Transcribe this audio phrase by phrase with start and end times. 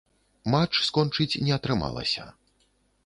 [0.53, 2.29] Матч скончыць не атрымалася.